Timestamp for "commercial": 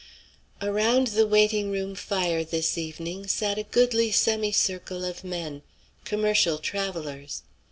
6.05-6.57